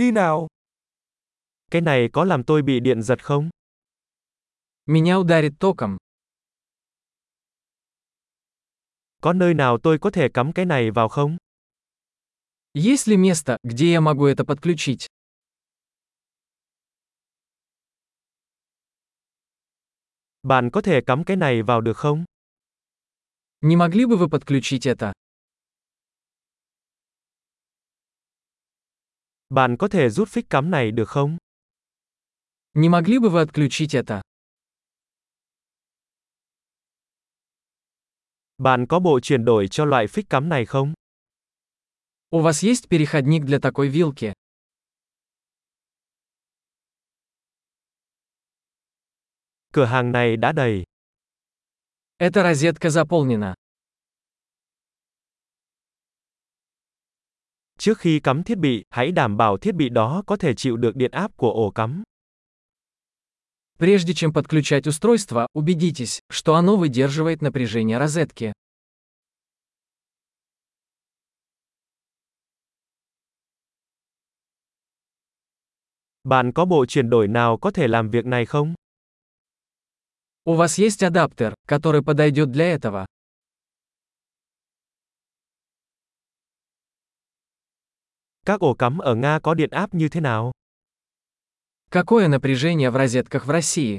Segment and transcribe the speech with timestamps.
[0.00, 0.47] đi nào.
[1.71, 3.49] Cái này có làm tôi bị điện giật không?
[4.85, 5.97] Меня ударит током.
[9.21, 11.37] Có nơi nào tôi có thể cắm cái này vào không?
[12.73, 15.07] Есть ли место, где я могу это подключить?
[20.43, 22.25] Bạn có thể cắm cái này vào được không?
[23.61, 25.13] Не могли бы вы подключить это?
[29.50, 31.36] Bạn có thể rút phích cắm này được không?
[32.74, 34.20] Не могли бы вы отключить это?
[38.58, 40.94] Bạn có bộ chuyển đổi cho loại phích cắm này không?
[42.30, 44.32] У вас есть переходник для такой вилки?
[49.72, 50.84] Cửa hàng này đã đầy.
[52.18, 53.54] Эта розетка заполнена.
[57.80, 60.96] Trước khi cắm thiết bị, hãy đảm bảo thiết bị đó có thể chịu được
[60.96, 62.02] điện áp của ổ cắm.
[63.78, 68.52] Прежде чем подключать устройство, убедитесь, что оно выдерживает напряжение розетки.
[76.24, 78.74] Bạn có bộ chuyển đổi nào có thể làm việc này không?
[80.44, 83.06] У вас есть адаптер, который подойдет для этого?
[88.46, 90.52] Các ổ cắm ở Nga có điện áp như thế nào?
[91.90, 93.98] Какое напряжение в розетках в России?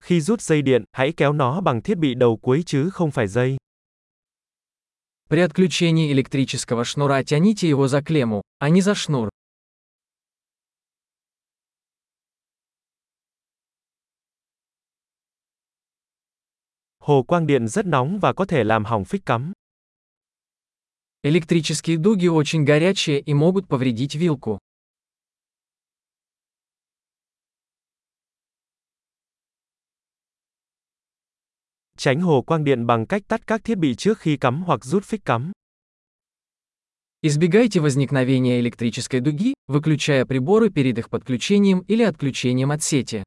[0.00, 3.26] Khi rút dây điện, hãy kéo nó bằng thiết bị đầu cuối chứ không phải
[3.26, 3.56] dây.
[5.28, 9.28] При отключении электрического шнура тяните его за клемму, а не за шнур.
[17.04, 19.52] Hồ quang điện rất nóng và có thể làm hỏng phích cắm.
[21.22, 24.58] Электрические дуги очень горячие и могут повредить вилку.
[31.98, 35.04] Tránh hồ quang điện bằng cách tắt các thiết bị trước khi cắm hoặc rút
[35.04, 35.52] phích cắm.
[37.22, 43.22] Избегайте возникновения электрической дуги, выключая приборы перед их подключением или отключением от сети.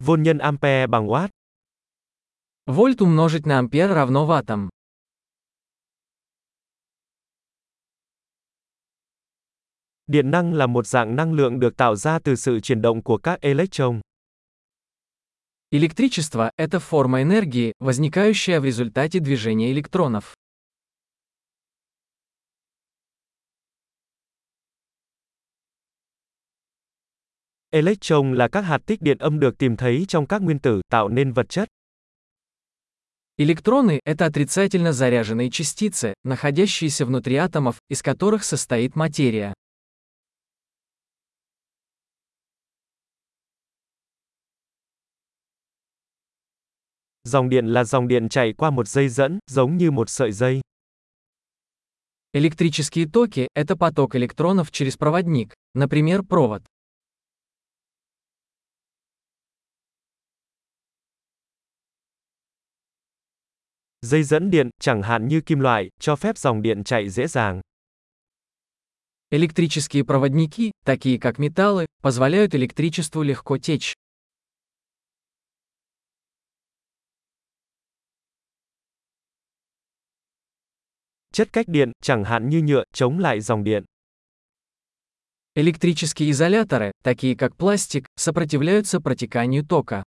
[0.00, 1.28] Vôn nhân ampere bằng watt.
[2.66, 4.68] Вольт умножить на ампер равно ваттам.
[10.06, 13.18] Điện năng là một dạng năng lượng được tạo ra từ sự chuyển động của
[13.18, 14.00] các electron.
[15.70, 20.34] Электричество– это форма энергии, возникающая в результате движения электронов.
[27.69, 31.09] Electron là các hạt tích điện âm được tìm thấy trong các nguyên tử, tạo
[31.09, 31.69] nên vật chất.
[33.37, 39.53] Электроны – это отрицательно заряженные частицы, находящиеся внутри атомов, из которых состоит материя.
[47.23, 50.61] Dòng điện là dòng điện chạy qua một dây dẫn, giống như một sợi dây.
[52.33, 56.61] Электрические токи – это поток электронов через проводник, например, провод.
[64.01, 67.61] Dây dẫn điện, chẳng hạn như kim loại, cho phép dòng điện chạy dễ dàng.
[69.31, 73.93] Электрические проводники, такие как металлы, позволяют электричеству легко течь.
[81.33, 83.83] Chất cách điện, chẳng hạn như nhựa, chống lại dòng điện.
[85.55, 90.03] Электрические изоляторы, такие как пластик, сопротивляются протеканию тока.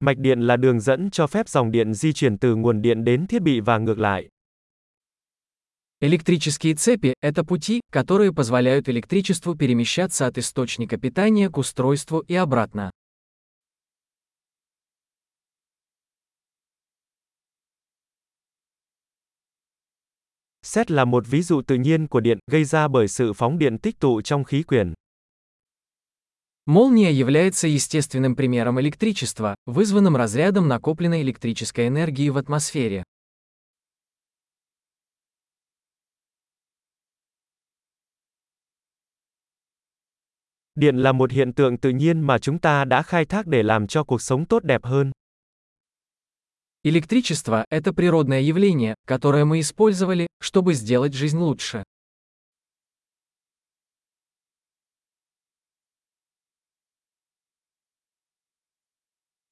[0.00, 3.26] Mạch điện là đường dẫn cho phép dòng điện di chuyển từ nguồn điện đến
[3.26, 4.28] thiết bị và ngược lại.
[6.00, 12.90] Электрические цепи – это пути, которые позволяют электричеству перемещаться от источника питания к устройству и обратно.
[20.62, 23.78] Xét là một ví dụ tự nhiên của điện, gây ra bởi sự phóng điện
[23.78, 24.92] tích tụ trong khí quyển.
[26.67, 33.03] Молния является естественным примером электричества, вызванным разрядом накопленной электрической энергии в атмосфере.
[40.75, 43.87] Điện là một hiện tượng tự nhiên mà chúng ta đã khai thác để làm
[43.87, 45.11] cho cuộc sống tốt đẹp hơn.
[46.83, 51.83] Электричество– это природное явление, которое мы использовали, чтобы сделать жизнь лучше.